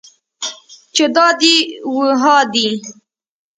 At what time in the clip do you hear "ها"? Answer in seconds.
2.21-2.37